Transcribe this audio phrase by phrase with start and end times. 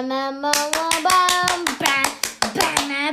[0.00, 0.52] バナナバンバン
[1.04, 1.16] バン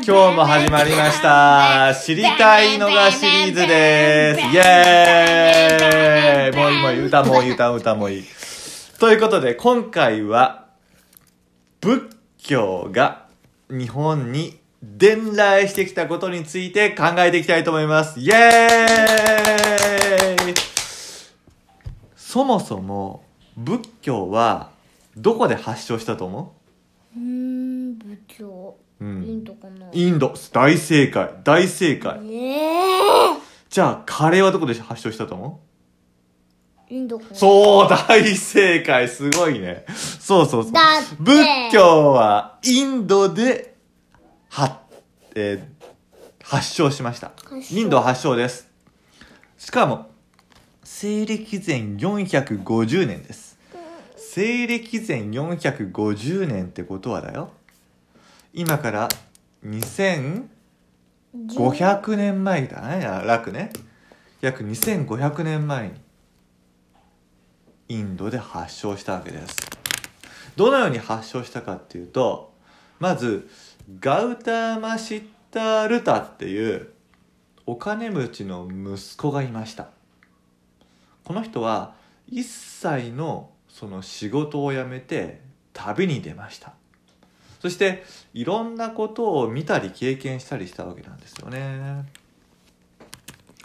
[0.06, 1.94] 今日も始まりました。
[1.94, 4.40] 知りたいのがシリーズです。
[4.40, 7.06] イエーイもういいもういい。
[7.08, 8.24] 歌もいい、歌歌もいい。
[9.00, 10.68] ということで、今回は、
[11.82, 12.04] 仏
[12.38, 13.26] 教が
[13.70, 18.18] 日本に伝来してきたことについて考えていきたいと思います。
[18.22, 20.54] イエーイ
[22.16, 23.26] そもそも、
[23.58, 24.70] 仏教は、
[25.18, 26.56] どこで発祥したと思
[27.18, 28.00] うーん
[29.00, 29.44] インん。
[29.44, 30.34] ドかなインド。
[30.52, 31.30] 大正解。
[31.44, 32.20] 大正解。
[32.32, 33.38] ええ
[33.70, 35.62] じゃあ、カレーはどこで発祥したと思
[36.90, 39.08] インドかうなそう、大正解。
[39.10, 39.86] すごいね。
[40.20, 40.72] そうそうそう。
[40.72, 43.76] だって仏教はインドで、
[44.50, 44.82] は、
[45.36, 45.78] えー
[46.50, 47.62] 発祥しました発。
[47.62, 48.70] 祥インド発祥です。
[49.58, 50.10] しかも、
[50.82, 53.47] 西暦前450年です。
[54.38, 57.50] 西暦前450年ってことはだよ。
[58.54, 59.10] 今から
[59.66, 60.48] 2500
[62.16, 63.04] 年前だね。
[63.26, 63.72] 楽ね。
[64.42, 65.96] 約2500年前に、
[67.90, 69.56] インドで発祥したわけです。
[70.56, 72.54] どのように発祥したかっていうと、
[73.00, 73.50] まず、
[74.00, 76.90] ガウタマシッタルタっていう
[77.66, 79.88] お金持ちの息子がいました。
[81.24, 81.96] この人は
[82.28, 85.42] 一切のその仕事を辞めて
[85.74, 86.74] 旅に出ました。
[87.60, 92.06] そしていろんなことを見たり経験したりしたわけなんですよね。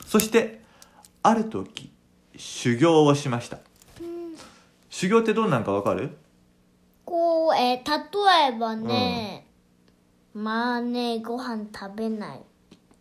[0.05, 0.61] そして
[1.23, 1.91] ある時
[2.37, 3.59] 修行をしました。
[4.91, 6.17] 修行ってどんなんかわかる？
[7.07, 9.47] こうえー例えばね、
[10.35, 12.41] まあねご飯食べない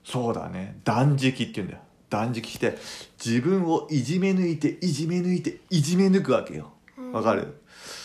[0.04, 2.78] そうだね断食って言うんだよ断食して
[3.24, 6.72] 自分をいじめ抜いていじめ抜いていじめ抜くわけよ
[7.12, 7.62] わかる？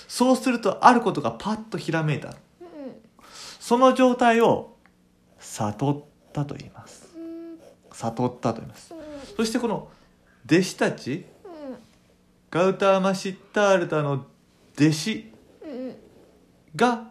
[0.08, 2.34] そうするとあることがパッとひらめいた。
[3.60, 4.76] その状態を
[5.40, 7.08] 悟ったと言います。
[7.92, 8.94] 悟ったと言います。
[9.36, 9.88] そしてこの
[10.46, 11.26] 弟子たち
[12.50, 14.26] ガウターマシッタールタの
[14.78, 15.32] 弟子
[16.76, 17.10] が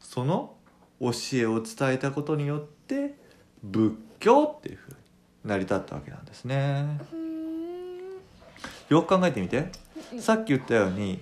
[0.00, 0.56] その
[1.00, 3.14] 教えを伝えたことによって
[3.62, 4.96] 仏教っていうふうに
[5.44, 6.98] 成り立ったわけなんですね。
[8.88, 9.70] よく考えてみて。
[10.20, 11.20] さっき言ったように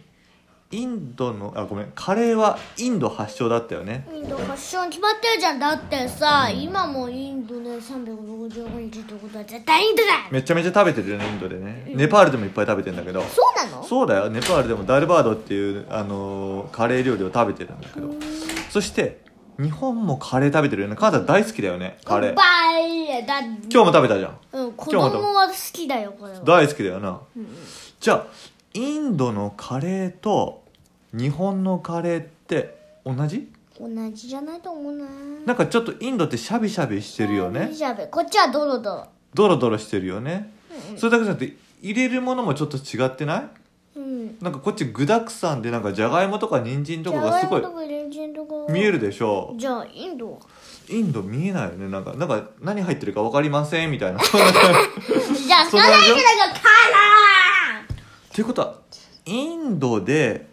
[0.71, 4.09] インドのあごめんカレーはインド発祥だったよね。
[4.11, 5.59] インド発祥に決まってるじゃん。
[5.59, 11.93] だってさ、今もインドで365日ってことは絶対インドだめちゃめちゃ食べてるよねインドでね。
[11.95, 13.21] ネパールでもいっぱい食べてんだけど。
[13.21, 13.85] そうなの？
[13.85, 14.31] そうだよ。
[14.31, 18.09] ネパールでもダルバードっていう、あのーカレー料理を食べてるんだけど。
[18.71, 19.21] そして
[19.59, 20.97] 日本もカレー食べてるよね。
[20.97, 22.33] カナダ大好きだよねカレー。
[22.33, 22.41] 今
[23.69, 24.39] 日も食べたじゃん。
[24.55, 26.41] うん、子供は好きだよこれは。
[26.41, 27.21] 大好きだよな、
[28.01, 28.27] じゃあ
[28.75, 30.63] インドのカレーと
[31.13, 33.51] 日本のカレーって同じ？
[33.79, 35.07] 同じじゃないと思うな。
[35.47, 37.71] なんかちょっとインドってシャビシャビしてるよね。
[37.73, 39.07] じゃあこっちはドロドロ。
[39.35, 40.53] ドロドロしてるよね、
[40.97, 43.99] それだけじゃなくて入れるものもちょっと違ってない？
[43.99, 44.37] うん。
[44.41, 47.63] なんかこっち具沢山でなんかじゃがいもとか人参とかがすごい
[48.71, 49.55] 見えるでしょ？
[49.57, 50.39] じゃあインドは？
[50.89, 51.89] インド見えないよね。
[51.89, 54.19] なんかなんか何入ってるか分かりませんみたいな。
[54.19, 56.23] っ じゃあそれだそんな
[58.33, 58.75] 感じけだがカラていうことは
[59.27, 60.47] インドで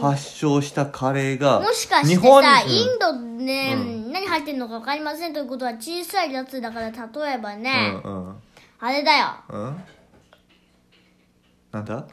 [0.00, 2.70] 発祥したカレーがーもしかしてさ、うん。
[2.70, 3.12] インド
[3.44, 6.96] で、う何入ってるのか分かりませんということは小さいやつだから例
[7.34, 8.34] えばね、うんうん。
[8.80, 9.26] あれだよ。
[9.48, 9.84] うん。
[11.72, 12.06] なんだ？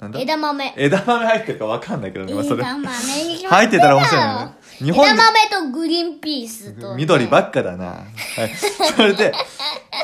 [0.00, 0.20] なんだ？
[0.20, 0.74] 枝豆。
[0.76, 2.60] 枝豆入ってるか分かんないけどね、まあ、それ。
[2.60, 2.88] 枝豆
[3.24, 4.52] に入ってたら面白いよね。
[4.78, 8.04] 日本で枝豆とグリーンピースと、ね、緑ばっかだな、は
[8.44, 8.54] い、
[8.96, 9.32] それで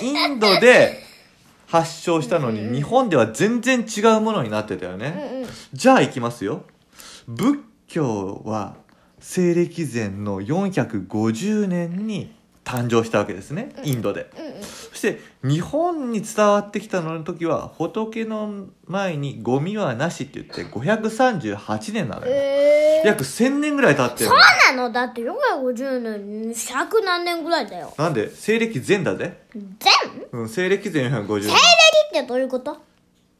[0.02, 1.03] インドで
[1.74, 6.62] 発祥したのに日本では全然違うものになってたよね、じゃあいきますよ。
[7.26, 7.58] 仏
[7.88, 8.76] 教は
[9.18, 13.74] 西暦前の450年に誕生したわけですね。
[13.82, 14.30] インドで、
[14.62, 24.92] そして日本に伝わってきたのの時は仏の前にゴミはなしって言って538年なのよ、えー、約1000年ぐらい経ってるそのうなの？
[24.92, 27.92] だって450年100何年ぐらいだよ。
[27.98, 28.30] なんで？
[28.30, 29.42] 西暦前だぜ。
[29.54, 31.42] 全うん、西暦前450年。
[31.42, 31.54] 西暦
[32.18, 32.76] ってどういうこと？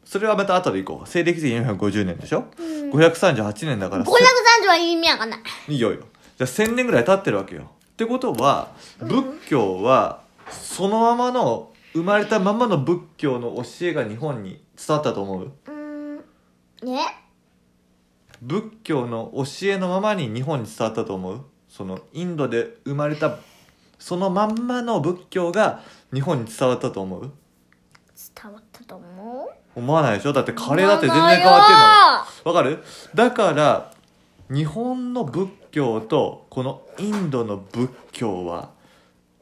[0.05, 1.09] それはまた後でいこう。
[1.09, 2.45] 西暦前450年でしょ、
[2.93, 5.41] 538年だから530は意味わかんない。
[5.69, 6.05] いいよいいよ。
[6.39, 7.63] じゃあ1000年ぐらい経ってるわけよ。
[7.63, 15.45] ってことは仏教はそのままの生まれたままの仏教の教えが日本に伝わったと思う？
[15.47, 16.17] うーん。
[16.87, 17.01] ね
[18.41, 21.41] 仏教の教えのままに日本に伝わったと思う？
[21.69, 23.39] そのインドで生まれた
[23.99, 25.83] そのまんまの仏教が
[26.13, 27.33] 日本に伝わったと思う？
[28.35, 29.79] 伝わったと思う？
[29.79, 30.33] 思わないでしょ？
[30.33, 31.77] だってカレーだって全然変わってん
[32.47, 32.53] の。
[32.53, 32.83] わかる？
[33.15, 33.93] だから
[34.51, 38.71] 日本の仏教とこのインドの仏教は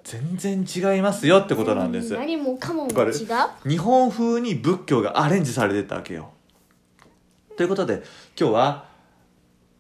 [0.05, 2.15] 全然違いますよってことなんです。
[2.15, 3.13] 何もかもわかる？
[3.27, 6.31] が違う日本風に仏教がアレンジされてたわけよ。
[7.57, 8.03] ということで
[8.39, 8.92] 今日は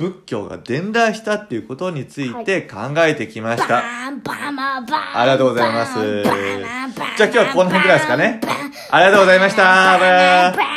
[0.02, 5.19] 仏教が伝来したっていうことについて考えてきました、バーンバーマーバーン。
[5.20, 6.22] ありがとうございます。
[6.25, 8.40] じゃあ今日はこの辺ぐらいですかね。
[8.90, 9.62] ありがとうございました。
[9.62, 10.72] バイバイ